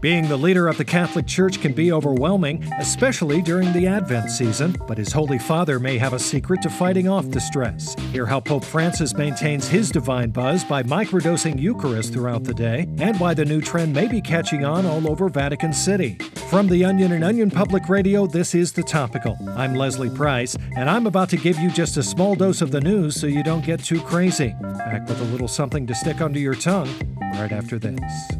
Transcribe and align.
Being 0.00 0.28
the 0.28 0.36
leader 0.38 0.66
of 0.66 0.78
the 0.78 0.84
Catholic 0.84 1.26
Church 1.26 1.60
can 1.60 1.74
be 1.74 1.92
overwhelming, 1.92 2.64
especially 2.78 3.42
during 3.42 3.70
the 3.74 3.86
Advent 3.86 4.30
season, 4.30 4.74
but 4.88 4.96
His 4.96 5.12
Holy 5.12 5.38
Father 5.38 5.78
may 5.78 5.98
have 5.98 6.14
a 6.14 6.18
secret 6.18 6.62
to 6.62 6.70
fighting 6.70 7.06
off 7.06 7.30
the 7.30 7.40
stress. 7.40 7.94
Hear 8.12 8.24
how 8.24 8.40
Pope 8.40 8.64
Francis 8.64 9.14
maintains 9.14 9.68
his 9.68 9.90
divine 9.90 10.30
buzz 10.30 10.64
by 10.64 10.82
microdosing 10.82 11.60
Eucharist 11.60 12.14
throughout 12.14 12.44
the 12.44 12.54
day, 12.54 12.88
and 12.96 13.20
why 13.20 13.34
the 13.34 13.44
new 13.44 13.60
trend 13.60 13.92
may 13.92 14.08
be 14.08 14.22
catching 14.22 14.64
on 14.64 14.86
all 14.86 15.06
over 15.06 15.28
Vatican 15.28 15.74
City. 15.74 16.14
From 16.48 16.66
the 16.66 16.82
Onion 16.82 17.12
and 17.12 17.22
Onion 17.22 17.50
Public 17.50 17.90
Radio, 17.90 18.26
this 18.26 18.54
is 18.54 18.72
The 18.72 18.82
Topical. 18.82 19.36
I'm 19.50 19.74
Leslie 19.74 20.08
Price, 20.08 20.56
and 20.78 20.88
I'm 20.88 21.06
about 21.06 21.28
to 21.28 21.36
give 21.36 21.58
you 21.58 21.70
just 21.70 21.98
a 21.98 22.02
small 22.02 22.34
dose 22.34 22.62
of 22.62 22.70
the 22.70 22.80
news 22.80 23.20
so 23.20 23.26
you 23.26 23.42
don't 23.42 23.66
get 23.66 23.84
too 23.84 24.00
crazy. 24.00 24.54
Back 24.62 25.06
with 25.06 25.20
a 25.20 25.24
little 25.24 25.48
something 25.48 25.86
to 25.86 25.94
stick 25.94 26.22
under 26.22 26.38
your 26.38 26.54
tongue 26.54 26.88
right 27.34 27.52
after 27.52 27.78
this. 27.78 28.39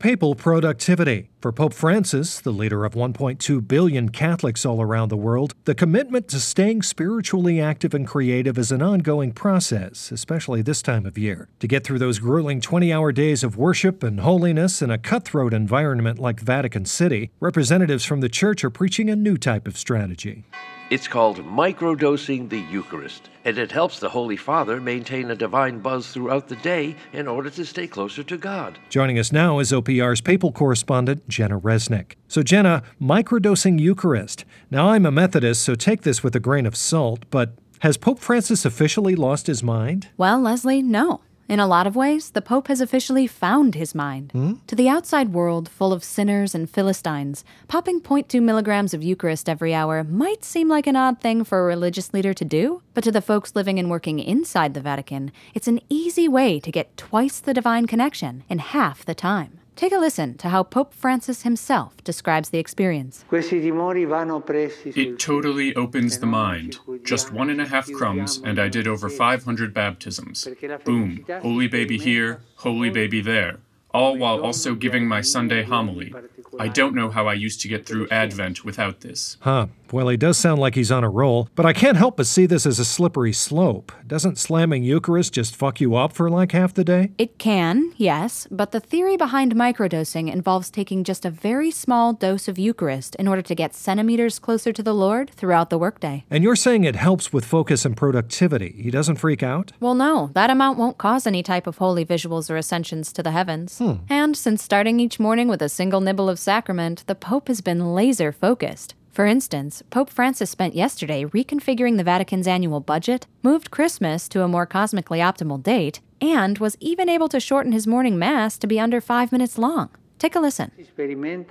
Papal 0.00 0.34
productivity. 0.34 1.28
For 1.42 1.52
Pope 1.52 1.74
Francis, 1.74 2.40
the 2.40 2.52
leader 2.52 2.86
of 2.86 2.94
1.2 2.94 3.68
billion 3.68 4.08
Catholics 4.08 4.64
all 4.64 4.80
around 4.80 5.10
the 5.10 5.16
world, 5.16 5.52
the 5.66 5.74
commitment 5.74 6.26
to 6.28 6.40
staying 6.40 6.80
spiritually 6.80 7.60
active 7.60 7.92
and 7.92 8.06
creative 8.06 8.56
is 8.56 8.72
an 8.72 8.80
ongoing 8.80 9.30
process, 9.30 10.10
especially 10.10 10.62
this 10.62 10.80
time 10.80 11.04
of 11.04 11.18
year. 11.18 11.50
To 11.58 11.68
get 11.68 11.84
through 11.84 11.98
those 11.98 12.18
grueling 12.18 12.62
20 12.62 12.90
hour 12.90 13.12
days 13.12 13.44
of 13.44 13.58
worship 13.58 14.02
and 14.02 14.20
holiness 14.20 14.80
in 14.80 14.90
a 14.90 14.96
cutthroat 14.96 15.52
environment 15.52 16.18
like 16.18 16.40
Vatican 16.40 16.86
City, 16.86 17.30
representatives 17.38 18.06
from 18.06 18.22
the 18.22 18.30
Church 18.30 18.64
are 18.64 18.70
preaching 18.70 19.10
a 19.10 19.16
new 19.16 19.36
type 19.36 19.68
of 19.68 19.76
strategy. 19.76 20.44
It's 20.90 21.06
called 21.06 21.36
microdosing 21.46 22.48
the 22.48 22.58
Eucharist, 22.58 23.30
and 23.44 23.56
it 23.58 23.70
helps 23.70 24.00
the 24.00 24.08
Holy 24.08 24.36
Father 24.36 24.80
maintain 24.80 25.30
a 25.30 25.36
divine 25.36 25.78
buzz 25.78 26.08
throughout 26.10 26.48
the 26.48 26.56
day 26.56 26.96
in 27.12 27.28
order 27.28 27.48
to 27.48 27.64
stay 27.64 27.86
closer 27.86 28.24
to 28.24 28.36
God. 28.36 28.76
Joining 28.88 29.16
us 29.16 29.30
now 29.30 29.60
is 29.60 29.70
OPR's 29.70 30.20
papal 30.20 30.50
correspondent, 30.50 31.28
Jenna 31.28 31.60
Resnick. 31.60 32.14
So, 32.26 32.42
Jenna, 32.42 32.82
microdosing 33.00 33.78
Eucharist. 33.78 34.44
Now, 34.68 34.88
I'm 34.88 35.06
a 35.06 35.12
Methodist, 35.12 35.62
so 35.62 35.76
take 35.76 36.02
this 36.02 36.24
with 36.24 36.34
a 36.34 36.40
grain 36.40 36.66
of 36.66 36.74
salt, 36.74 37.20
but 37.30 37.52
has 37.82 37.96
Pope 37.96 38.18
Francis 38.18 38.64
officially 38.64 39.14
lost 39.14 39.46
his 39.46 39.62
mind? 39.62 40.08
Well, 40.16 40.40
Leslie, 40.40 40.82
no. 40.82 41.20
In 41.50 41.58
a 41.58 41.66
lot 41.66 41.88
of 41.88 41.96
ways, 41.96 42.30
the 42.30 42.40
Pope 42.40 42.68
has 42.68 42.80
officially 42.80 43.26
found 43.26 43.74
his 43.74 43.92
mind. 43.92 44.30
Hmm? 44.30 44.52
To 44.68 44.76
the 44.76 44.88
outside 44.88 45.30
world, 45.30 45.68
full 45.68 45.92
of 45.92 46.04
sinners 46.04 46.54
and 46.54 46.70
Philistines, 46.70 47.44
popping 47.66 48.00
0.2 48.00 48.40
milligrams 48.40 48.94
of 48.94 49.02
Eucharist 49.02 49.48
every 49.48 49.74
hour 49.74 50.04
might 50.04 50.44
seem 50.44 50.68
like 50.68 50.86
an 50.86 50.94
odd 50.94 51.20
thing 51.20 51.42
for 51.42 51.58
a 51.58 51.64
religious 51.64 52.14
leader 52.14 52.32
to 52.32 52.44
do, 52.44 52.82
but 52.94 53.02
to 53.02 53.10
the 53.10 53.20
folks 53.20 53.56
living 53.56 53.80
and 53.80 53.90
working 53.90 54.20
inside 54.20 54.74
the 54.74 54.80
Vatican, 54.80 55.32
it's 55.52 55.66
an 55.66 55.80
easy 55.88 56.28
way 56.28 56.60
to 56.60 56.70
get 56.70 56.96
twice 56.96 57.40
the 57.40 57.52
divine 57.52 57.88
connection 57.88 58.44
in 58.48 58.60
half 58.60 59.04
the 59.04 59.12
time. 59.12 59.59
Take 59.80 59.94
a 59.94 59.98
listen 59.98 60.36
to 60.36 60.50
how 60.50 60.62
Pope 60.62 60.92
Francis 60.92 61.40
himself 61.40 62.04
describes 62.04 62.50
the 62.50 62.58
experience. 62.58 63.24
It 63.32 65.18
totally 65.18 65.74
opens 65.74 66.18
the 66.18 66.26
mind. 66.26 66.78
Just 67.02 67.32
one 67.32 67.48
and 67.48 67.62
a 67.62 67.66
half 67.66 67.90
crumbs, 67.92 68.42
and 68.44 68.58
I 68.58 68.68
did 68.68 68.86
over 68.86 69.08
500 69.08 69.72
baptisms. 69.72 70.46
Boom. 70.84 71.24
Holy 71.40 71.66
baby 71.66 71.96
here, 71.96 72.42
holy 72.56 72.90
baby 72.90 73.22
there. 73.22 73.60
All 73.94 74.18
while 74.18 74.42
also 74.42 74.74
giving 74.74 75.08
my 75.08 75.22
Sunday 75.22 75.62
homily. 75.62 76.12
I 76.58 76.68
don't 76.68 76.94
know 76.94 77.08
how 77.08 77.26
I 77.26 77.32
used 77.32 77.62
to 77.62 77.68
get 77.68 77.86
through 77.86 78.06
Advent 78.10 78.66
without 78.66 79.00
this. 79.00 79.38
Huh. 79.40 79.68
Well, 79.92 80.08
he 80.08 80.16
does 80.16 80.38
sound 80.38 80.60
like 80.60 80.74
he's 80.74 80.92
on 80.92 81.04
a 81.04 81.10
roll, 81.10 81.48
but 81.54 81.66
I 81.66 81.72
can't 81.72 81.96
help 81.96 82.16
but 82.16 82.26
see 82.26 82.46
this 82.46 82.66
as 82.66 82.78
a 82.78 82.84
slippery 82.84 83.32
slope. 83.32 83.92
Doesn't 84.06 84.38
slamming 84.38 84.84
Eucharist 84.84 85.32
just 85.32 85.56
fuck 85.56 85.80
you 85.80 85.96
up 85.96 86.12
for 86.12 86.30
like 86.30 86.52
half 86.52 86.74
the 86.74 86.84
day? 86.84 87.10
It 87.18 87.38
can, 87.38 87.92
yes, 87.96 88.46
but 88.50 88.70
the 88.70 88.80
theory 88.80 89.16
behind 89.16 89.54
microdosing 89.54 90.32
involves 90.32 90.70
taking 90.70 91.02
just 91.02 91.24
a 91.24 91.30
very 91.30 91.70
small 91.70 92.12
dose 92.12 92.46
of 92.48 92.58
Eucharist 92.58 93.14
in 93.16 93.26
order 93.26 93.42
to 93.42 93.54
get 93.54 93.74
centimeters 93.74 94.38
closer 94.38 94.72
to 94.72 94.82
the 94.82 94.94
Lord 94.94 95.30
throughout 95.30 95.70
the 95.70 95.78
workday. 95.78 96.24
And 96.30 96.44
you're 96.44 96.56
saying 96.56 96.84
it 96.84 96.96
helps 96.96 97.32
with 97.32 97.44
focus 97.44 97.84
and 97.84 97.96
productivity. 97.96 98.74
He 98.80 98.90
doesn't 98.90 99.16
freak 99.16 99.42
out? 99.42 99.72
Well, 99.80 99.94
no, 99.94 100.30
that 100.34 100.50
amount 100.50 100.78
won't 100.78 100.98
cause 100.98 101.26
any 101.26 101.42
type 101.42 101.66
of 101.66 101.78
holy 101.78 102.04
visuals 102.04 102.50
or 102.50 102.56
ascensions 102.56 103.12
to 103.14 103.22
the 103.22 103.32
heavens. 103.32 103.78
Hmm. 103.78 103.94
And 104.08 104.36
since 104.36 104.62
starting 104.62 105.00
each 105.00 105.18
morning 105.18 105.48
with 105.48 105.62
a 105.62 105.68
single 105.68 106.00
nibble 106.00 106.28
of 106.28 106.38
sacrament, 106.38 107.04
the 107.06 107.14
Pope 107.14 107.48
has 107.48 107.60
been 107.60 107.94
laser 107.94 108.32
focused. 108.32 108.94
For 109.12 109.26
instance, 109.26 109.82
Pope 109.90 110.08
Francis 110.08 110.50
spent 110.50 110.74
yesterday 110.74 111.24
reconfiguring 111.24 111.96
the 111.96 112.04
Vatican's 112.04 112.46
annual 112.46 112.80
budget, 112.80 113.26
moved 113.42 113.70
Christmas 113.70 114.28
to 114.28 114.42
a 114.42 114.48
more 114.48 114.66
cosmically 114.66 115.18
optimal 115.18 115.60
date, 115.60 116.00
and 116.20 116.58
was 116.58 116.76
even 116.80 117.08
able 117.08 117.28
to 117.28 117.40
shorten 117.40 117.72
his 117.72 117.86
morning 117.86 118.18
mass 118.18 118.56
to 118.58 118.66
be 118.68 118.78
under 118.78 119.00
five 119.00 119.32
minutes 119.32 119.58
long. 119.58 119.90
Take 120.20 120.36
a 120.36 120.40
listen. 120.40 120.70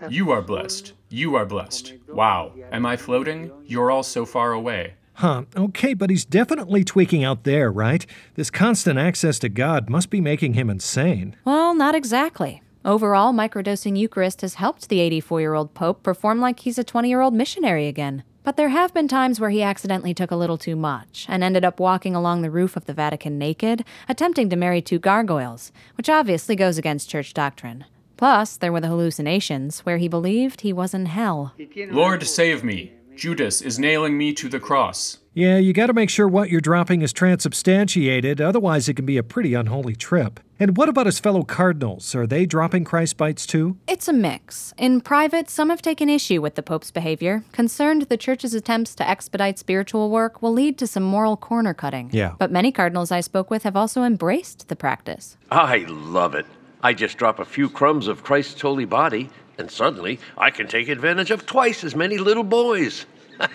You 0.10 0.32
are 0.32 0.42
blessed. 0.42 0.94
You 1.10 1.36
are 1.36 1.46
blessed. 1.46 1.96
Wow. 2.08 2.54
Am 2.72 2.86
I 2.86 2.96
floating? 2.96 3.52
You're 3.66 3.92
all 3.92 4.04
so 4.04 4.26
far 4.26 4.54
away. 4.54 4.94
Huh, 5.16 5.44
okay, 5.58 5.94
but 5.94 6.10
he's 6.10 6.24
definitely 6.24 6.86
tweaking 6.86 7.26
out 7.26 7.44
there, 7.44 7.70
right? 7.70 8.06
This 8.36 8.50
constant 8.50 8.98
access 8.98 9.38
to 9.40 9.50
God 9.50 9.90
must 9.90 10.10
be 10.10 10.22
making 10.22 10.54
him 10.54 10.70
insane. 10.70 11.36
Well, 11.44 11.76
not 11.76 11.94
exactly. 11.94 12.62
Overall, 12.90 13.34
microdosing 13.34 13.96
Eucharist 13.96 14.42
has 14.42 14.56
helped 14.56 14.90
the 14.90 15.00
84 15.00 15.42
year 15.42 15.54
old 15.54 15.76
Pope 15.76 16.02
perform 16.02 16.42
like 16.42 16.62
he's 16.62 16.80
a 16.80 16.84
20 16.84 17.08
year 17.08 17.22
old 17.22 17.36
missionary 17.36 17.86
again. 17.86 18.24
But 18.44 18.58
there 18.58 18.70
have 18.70 18.96
been 18.96 19.08
times 19.08 19.40
where 19.40 19.52
he 19.52 19.62
accidentally 19.62 20.16
took 20.16 20.32
a 20.32 20.36
little 20.36 20.58
too 20.58 20.76
much 20.76 21.28
and 21.30 21.44
ended 21.44 21.64
up 21.64 21.80
walking 21.80 22.16
along 22.16 22.42
the 22.42 22.50
roof 22.50 22.76
of 22.76 22.86
the 22.86 22.94
Vatican 22.96 23.38
naked, 23.38 23.86
attempting 24.08 24.50
to 24.50 24.56
marry 24.56 24.82
two 24.82 24.98
gargoyles, 24.98 25.72
which 25.98 26.10
obviously 26.10 26.56
goes 26.56 26.80
against 26.80 27.12
church 27.12 27.36
doctrine. 27.36 27.86
Plus, 28.18 28.58
there 28.58 28.72
were 28.72 28.82
the 28.82 28.88
hallucinations 28.88 29.82
where 29.82 30.00
he 30.00 30.08
believed 30.08 30.62
he 30.62 30.74
was 30.74 30.96
in 30.96 31.06
hell. 31.06 31.54
Lord, 31.92 32.24
save 32.24 32.64
me. 32.64 32.94
Judas 33.16 33.62
is 33.62 33.78
nailing 33.78 34.18
me 34.18 34.34
to 34.34 34.50
the 34.50 34.60
cross. 34.60 35.20
Yeah, 35.36 35.58
you 35.58 35.74
gotta 35.74 35.94
make 35.94 36.10
sure 36.10 36.28
what 36.28 36.50
you're 36.50 36.60
dropping 36.60 37.04
is 37.04 37.14
transubstantiated, 37.14 38.42
otherwise, 38.42 38.90
it 38.90 38.96
can 38.96 39.06
be 39.06 39.18
a 39.18 39.24
pretty 39.24 39.54
unholy 39.54 39.96
trip. 39.96 40.40
And 40.62 40.76
what 40.76 40.90
about 40.90 41.06
his 41.06 41.22
fellow 41.22 41.44
cardinals? 41.44 42.14
Are 42.14 42.28
they 42.28 42.46
dropping 42.46 42.84
Christ 42.84 43.16
bites 43.16 43.46
too? 43.48 43.78
It's 43.88 44.10
a 44.10 44.14
mix. 44.14 44.74
In 44.78 45.00
private, 45.00 45.50
some 45.50 45.70
have 45.70 45.82
taken 45.82 46.10
issue 46.10 46.42
with 46.42 46.56
the 46.56 46.62
Pope's 46.64 46.92
behavior, 46.92 47.46
concerned 47.54 48.02
the 48.04 48.18
Church's 48.18 48.54
attempts 48.54 48.94
to 48.96 49.10
expedite 49.10 49.58
spiritual 49.58 50.10
work 50.10 50.42
will 50.42 50.52
lead 50.52 50.78
to 50.80 50.88
some 50.88 51.04
moral 51.04 51.38
corner 51.38 51.74
cutting. 51.74 52.10
Yeah. 52.12 52.34
But 52.38 52.52
many 52.52 52.74
cardinals 52.74 53.10
I 53.10 53.22
spoke 53.22 53.50
with 53.50 53.64
have 53.64 53.78
also 53.78 54.04
embraced 54.04 54.68
the 54.68 54.76
practice. 54.76 55.38
I 55.50 55.86
love 55.88 56.36
it. 56.36 56.46
I 56.84 56.94
just 56.94 57.18
drop 57.18 57.40
a 57.40 57.46
few 57.46 57.70
crumbs 57.70 58.08
of 58.08 58.24
Christ's 58.24 58.60
holy 58.60 58.86
body, 58.86 59.30
and 59.58 59.72
suddenly 59.72 60.20
I 60.38 60.52
can 60.52 60.68
take 60.68 60.90
advantage 60.90 61.32
of 61.32 61.46
twice 61.46 61.86
as 61.86 61.96
many 61.96 62.18
little 62.18 62.44
boys. 62.44 63.06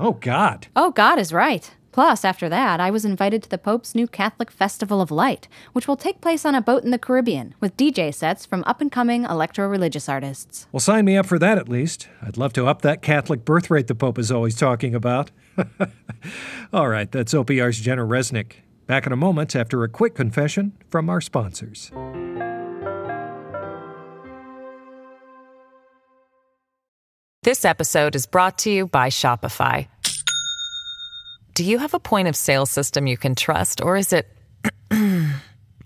Oh, 0.00 0.12
God. 0.14 0.66
Oh, 0.74 0.90
God 0.92 1.18
is 1.18 1.30
right. 1.30 1.70
Plus, 2.00 2.24
after 2.24 2.48
that, 2.48 2.80
I 2.80 2.90
was 2.90 3.04
invited 3.04 3.42
to 3.42 3.50
the 3.50 3.58
Pope's 3.58 3.94
new 3.94 4.06
Catholic 4.06 4.50
Festival 4.50 5.02
of 5.02 5.10
Light, 5.10 5.48
which 5.74 5.86
will 5.86 5.98
take 5.98 6.22
place 6.22 6.46
on 6.46 6.54
a 6.54 6.62
boat 6.62 6.82
in 6.82 6.92
the 6.92 6.98
Caribbean 6.98 7.54
with 7.60 7.76
DJ 7.76 8.10
sets 8.14 8.46
from 8.46 8.64
up 8.66 8.80
and 8.80 8.90
coming 8.90 9.24
electro 9.24 9.68
religious 9.68 10.08
artists. 10.08 10.66
Well, 10.72 10.80
sign 10.80 11.04
me 11.04 11.18
up 11.18 11.26
for 11.26 11.38
that 11.38 11.58
at 11.58 11.68
least. 11.68 12.08
I'd 12.22 12.38
love 12.38 12.54
to 12.54 12.66
up 12.66 12.80
that 12.80 13.02
Catholic 13.02 13.44
birth 13.44 13.68
rate 13.68 13.86
the 13.86 13.94
Pope 13.94 14.18
is 14.18 14.32
always 14.32 14.56
talking 14.56 14.94
about. 14.94 15.30
All 16.72 16.88
right, 16.88 17.12
that's 17.12 17.34
OPR's 17.34 17.78
Jenna 17.78 18.06
Resnick. 18.06 18.52
Back 18.86 19.04
in 19.04 19.12
a 19.12 19.16
moment 19.16 19.54
after 19.54 19.84
a 19.84 19.88
quick 19.90 20.14
confession 20.14 20.72
from 20.88 21.10
our 21.10 21.20
sponsors. 21.20 21.92
This 27.42 27.66
episode 27.66 28.16
is 28.16 28.24
brought 28.24 28.56
to 28.60 28.70
you 28.70 28.86
by 28.86 29.10
Shopify. 29.10 29.88
Do 31.54 31.64
you 31.64 31.78
have 31.78 31.94
a 31.94 32.00
point 32.00 32.28
of 32.28 32.36
sale 32.36 32.66
system 32.66 33.06
you 33.06 33.16
can 33.16 33.34
trust, 33.34 33.80
or 33.82 33.96
is 33.96 34.12
it 34.12 34.28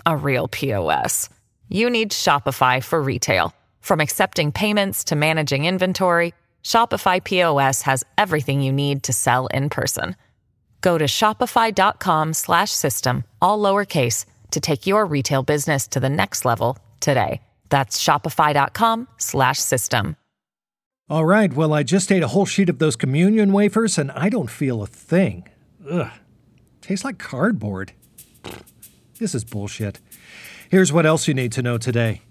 a 0.07 0.17
real 0.17 0.49
POS? 0.49 1.29
You 1.69 1.89
need 1.89 2.11
Shopify 2.11 2.83
for 2.83 3.01
retail. 3.03 3.55
From 3.81 4.01
accepting 4.01 4.51
payments 4.53 5.05
to 5.05 5.17
managing 5.17 5.65
inventory, 5.65 6.35
Shopify 6.63 7.23
POS 7.23 7.83
has 7.83 8.05
everything 8.19 8.61
you 8.61 8.73
need 8.73 9.05
to 9.05 9.13
sell 9.13 9.47
in 9.49 9.71
person. 9.71 10.17
Go 10.81 10.99
to 10.99 11.07
shopify.com/system 11.07 13.25
all 13.41 13.59
lowercase 13.59 14.27
to 14.51 14.61
take 14.61 14.87
your 14.87 15.07
retail 15.07 15.43
business 15.43 15.89
to 15.89 15.99
the 16.01 16.11
next 16.11 16.45
level 16.45 16.77
today. 17.01 17.41
That's 17.71 18.03
shopify.com 18.03 19.09
slash 19.19 19.59
system. 19.59 20.17
All 21.09 21.25
right, 21.25 21.53
well, 21.53 21.75
I 21.75 21.83
just 21.83 22.13
ate 22.13 22.23
a 22.23 22.29
whole 22.29 22.47
sheet 22.47 22.71
of 22.71 22.79
those 22.79 22.97
communion 22.97 23.53
wafers 23.53 23.99
and 23.99 24.11
I 24.13 24.29
don't 24.29 24.51
feel 24.51 24.83
a 24.83 24.87
thing. 24.87 25.49
Ugh. 25.91 26.11
Tastes 26.81 27.05
like 27.05 27.19
cardboard. 27.19 27.93
This 29.19 29.35
is 29.35 29.45
bullshit. 29.45 30.01
Here's 30.71 30.93
what 30.93 31.07
else 31.07 31.29
you 31.29 31.35
need 31.35 31.53
to 31.53 31.63
know 31.63 31.79
today. 31.79 32.23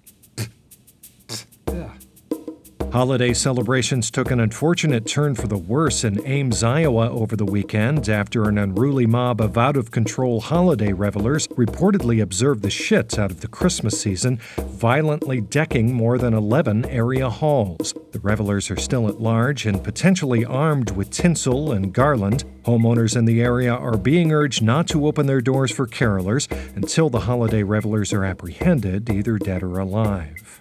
Holiday 2.93 3.33
celebrations 3.33 4.11
took 4.11 4.29
an 4.29 4.39
unfortunate 4.39 5.07
turn 5.07 5.33
for 5.33 5.47
the 5.47 5.57
worse 5.57 6.03
in 6.03 6.23
Ames, 6.27 6.61
Iowa 6.61 7.09
over 7.09 7.35
the 7.35 7.43
weekend 7.43 8.07
after 8.07 8.47
an 8.47 8.59
unruly 8.59 9.07
mob 9.07 9.41
of 9.41 9.57
out 9.57 9.77
of 9.77 9.89
control 9.89 10.39
holiday 10.39 10.93
revelers 10.93 11.47
reportedly 11.47 12.21
observed 12.21 12.61
the 12.61 12.67
shits 12.67 13.17
out 13.17 13.31
of 13.31 13.41
the 13.41 13.47
Christmas 13.47 13.99
season, 13.99 14.37
violently 14.59 15.41
decking 15.41 15.91
more 15.91 16.19
than 16.19 16.35
11 16.35 16.85
area 16.85 17.31
halls. 17.31 17.95
The 18.11 18.19
revelers 18.19 18.69
are 18.69 18.77
still 18.77 19.07
at 19.09 19.19
large 19.19 19.65
and 19.65 19.83
potentially 19.83 20.45
armed 20.45 20.91
with 20.91 21.09
tinsel 21.09 21.71
and 21.71 21.91
garland. 21.91 22.43
Homeowners 22.65 23.17
in 23.17 23.25
the 23.25 23.41
area 23.41 23.73
are 23.73 23.97
being 23.97 24.31
urged 24.31 24.61
not 24.61 24.87
to 24.89 25.07
open 25.07 25.25
their 25.25 25.41
doors 25.41 25.71
for 25.71 25.87
carolers 25.87 26.47
until 26.75 27.09
the 27.09 27.21
holiday 27.21 27.63
revelers 27.63 28.13
are 28.13 28.23
apprehended, 28.23 29.09
either 29.09 29.39
dead 29.39 29.63
or 29.63 29.79
alive. 29.79 30.52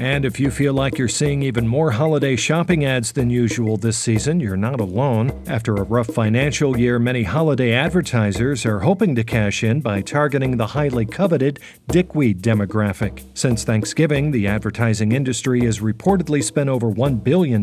And 0.00 0.24
if 0.24 0.38
you 0.38 0.52
feel 0.52 0.74
like 0.74 0.96
you're 0.96 1.08
seeing 1.08 1.42
even 1.42 1.66
more 1.66 1.90
holiday 1.90 2.36
shopping 2.36 2.84
ads 2.84 3.10
than 3.10 3.30
usual 3.30 3.76
this 3.76 3.98
season, 3.98 4.38
you're 4.38 4.56
not 4.56 4.78
alone. 4.78 5.42
After 5.48 5.74
a 5.74 5.82
rough 5.82 6.06
financial 6.06 6.78
year, 6.78 7.00
many 7.00 7.24
holiday 7.24 7.72
advertisers 7.72 8.64
are 8.64 8.78
hoping 8.78 9.16
to 9.16 9.24
cash 9.24 9.64
in 9.64 9.80
by 9.80 10.02
targeting 10.02 10.56
the 10.56 10.68
highly 10.68 11.04
coveted 11.04 11.58
dickweed 11.88 12.42
demographic. 12.42 13.24
Since 13.34 13.64
Thanksgiving, 13.64 14.30
the 14.30 14.46
advertising 14.46 15.10
industry 15.10 15.64
has 15.64 15.80
reportedly 15.80 16.44
spent 16.44 16.68
over 16.68 16.92
$1 16.92 17.24
billion 17.24 17.62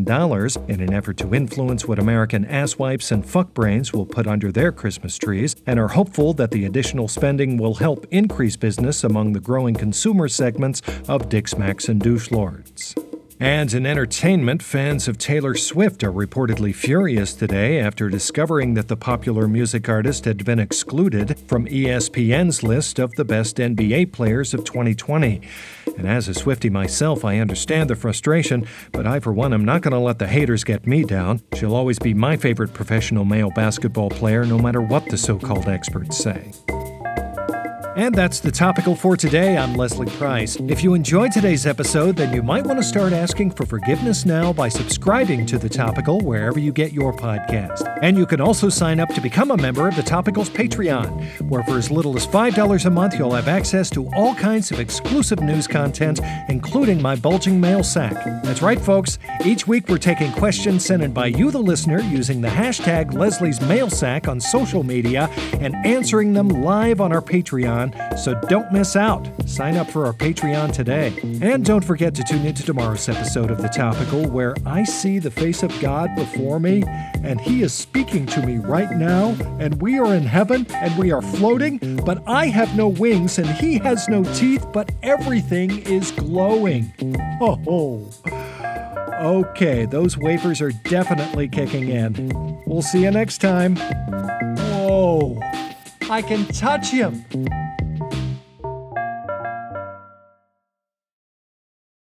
in 0.67 0.81
an 0.81 0.93
effort 0.93 1.15
to 1.17 1.33
influence 1.33 1.87
what 1.87 1.99
American 1.99 2.45
asswipes 2.47 3.13
and 3.13 3.23
fuckbrains 3.23 3.93
will 3.93 4.05
put 4.05 4.27
under 4.27 4.51
their 4.51 4.73
Christmas 4.73 5.17
trees, 5.17 5.55
and 5.65 5.79
are 5.79 5.87
hopeful 5.87 6.33
that 6.33 6.51
the 6.51 6.65
additional 6.65 7.07
spending 7.07 7.55
will 7.55 7.75
help 7.75 8.05
increase 8.11 8.57
business 8.57 9.05
among 9.05 9.31
the 9.31 9.39
growing 9.39 9.73
consumer 9.73 10.27
segments 10.27 10.81
of 11.07 11.29
Dick 11.29 11.47
Smacks 11.47 11.87
and 11.87 12.01
Douche 12.01 12.24
Lords. 12.31 12.95
And 13.39 13.73
in 13.73 13.85
entertainment, 13.85 14.63
fans 14.63 15.09
of 15.09 15.17
Taylor 15.17 15.55
Swift 15.55 16.05
are 16.05 16.11
reportedly 16.11 16.73
furious 16.73 17.33
today 17.33 17.79
after 17.81 18.09
discovering 18.09 18.75
that 18.75 18.87
the 18.87 18.95
popular 18.95 19.45
music 19.45 19.89
artist 19.89 20.23
had 20.23 20.45
been 20.45 20.57
excluded 20.57 21.37
from 21.41 21.65
ESPN's 21.65 22.63
list 22.63 22.97
of 22.97 23.11
the 23.17 23.25
best 23.25 23.57
NBA 23.57 24.13
players 24.13 24.53
of 24.53 24.63
2020. 24.63 25.41
And 25.97 26.07
as 26.07 26.29
a 26.29 26.33
Swifty 26.33 26.69
myself, 26.69 27.25
I 27.25 27.39
understand 27.39 27.89
the 27.89 27.95
frustration, 27.97 28.65
but 28.93 29.05
I, 29.05 29.19
for 29.19 29.33
one, 29.33 29.53
am 29.53 29.65
not 29.65 29.81
going 29.81 29.91
to 29.91 29.99
let 29.99 30.19
the 30.19 30.27
haters 30.27 30.63
get 30.63 30.87
me 30.87 31.03
down. 31.03 31.41
She'll 31.55 31.75
always 31.75 31.99
be 31.99 32.13
my 32.13 32.37
favorite 32.37 32.73
professional 32.73 33.25
male 33.25 33.51
basketball 33.51 34.11
player, 34.11 34.45
no 34.45 34.57
matter 34.57 34.79
what 34.79 35.09
the 35.09 35.17
so 35.17 35.37
called 35.37 35.67
experts 35.67 36.17
say. 36.17 36.51
And 37.95 38.13
that's 38.13 38.41
the 38.41 38.51
topical 38.51 38.93
for 38.93 39.15
today. 39.15 39.55
I'm 39.57 39.73
Leslie 39.73 40.11
Price. 40.17 40.57
If 40.67 40.83
you 40.83 40.95
enjoyed 40.95 41.31
today's 41.31 41.65
episode, 41.65 42.17
then 42.17 42.33
you 42.33 42.43
might 42.43 42.65
want 42.65 42.77
to 42.77 42.83
start 42.83 43.13
asking 43.13 43.51
for 43.51 43.65
forgiveness 43.65 44.25
now 44.25 44.51
by 44.51 44.67
subscribing 44.67 45.45
to 45.45 45.57
The 45.57 45.69
Topical 45.69 46.19
wherever 46.19 46.59
you 46.59 46.73
get 46.73 46.91
your 46.91 47.13
podcast. 47.13 47.87
And 48.01 48.17
you 48.17 48.25
can 48.25 48.41
also 48.41 48.67
sign 48.67 48.99
up 48.99 49.07
to 49.13 49.21
become 49.21 49.49
a 49.49 49.55
member 49.55 49.87
of 49.87 49.95
The 49.95 50.01
Topical's 50.01 50.49
Patreon, 50.49 51.49
where 51.49 51.63
for 51.63 51.77
as 51.77 51.89
little 51.89 52.17
as 52.17 52.27
$5 52.27 52.85
a 52.85 52.89
month, 52.89 53.17
you'll 53.17 53.31
have 53.31 53.47
access 53.47 53.89
to 53.91 54.09
all 54.13 54.35
kinds 54.35 54.71
of 54.71 54.81
exclusive 54.81 55.39
news 55.39 55.65
content, 55.65 56.19
including 56.49 57.01
my 57.01 57.15
bulging 57.15 57.61
mail 57.61 57.81
sack. 57.81 58.15
That's 58.43 58.61
right, 58.61 58.81
folks. 58.81 59.19
Each 59.45 59.67
week 59.67 59.87
we're 59.87 59.99
taking 59.99 60.33
questions 60.33 60.83
sent 60.83 61.01
in 61.01 61.13
by 61.13 61.27
you, 61.27 61.49
the 61.49 61.59
listener, 61.59 62.01
using 62.01 62.41
the 62.41 62.49
hashtag 62.49 63.13
Leslie's 63.13 63.61
Mail 63.61 63.89
Sack 63.89 64.27
on 64.27 64.41
social 64.41 64.83
media 64.83 65.29
and 65.61 65.73
answering 65.85 66.33
them 66.33 66.49
live 66.49 66.99
on 66.99 67.13
our 67.13 67.21
Patreon 67.21 67.84
so 68.17 68.39
don't 68.47 68.71
miss 68.71 68.95
out. 68.95 69.27
Sign 69.47 69.75
up 69.75 69.89
for 69.89 70.05
our 70.05 70.13
Patreon 70.13 70.73
today. 70.73 71.13
And 71.41 71.65
don't 71.65 71.83
forget 71.83 72.15
to 72.15 72.23
tune 72.23 72.45
into 72.45 72.63
tomorrow's 72.63 73.09
episode 73.09 73.51
of 73.51 73.61
The 73.61 73.67
Topical, 73.67 74.29
where 74.29 74.55
I 74.65 74.83
see 74.83 75.19
the 75.19 75.31
face 75.31 75.63
of 75.63 75.77
God 75.79 76.09
before 76.15 76.59
me, 76.59 76.83
and 77.23 77.41
He 77.41 77.61
is 77.61 77.73
speaking 77.73 78.25
to 78.27 78.45
me 78.45 78.57
right 78.57 78.91
now, 78.91 79.35
and 79.59 79.81
we 79.81 79.99
are 79.99 80.13
in 80.13 80.23
heaven, 80.23 80.65
and 80.71 80.97
we 80.97 81.11
are 81.11 81.21
floating, 81.21 81.79
but 82.05 82.23
I 82.27 82.47
have 82.47 82.75
no 82.75 82.87
wings, 82.87 83.37
and 83.37 83.49
He 83.49 83.77
has 83.79 84.07
no 84.07 84.23
teeth, 84.35 84.65
but 84.71 84.91
everything 85.03 85.79
is 85.79 86.11
glowing. 86.11 86.93
Oh, 87.41 88.09
okay, 89.11 89.85
those 89.85 90.17
wafers 90.17 90.61
are 90.61 90.71
definitely 90.71 91.47
kicking 91.47 91.89
in. 91.89 92.31
We'll 92.65 92.81
see 92.81 93.03
you 93.03 93.11
next 93.11 93.39
time. 93.39 93.75
Whoa, 94.57 95.39
I 96.09 96.21
can 96.21 96.45
touch 96.47 96.89
him. 96.89 97.25